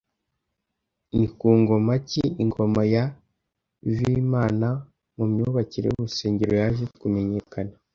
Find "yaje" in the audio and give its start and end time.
6.61-6.83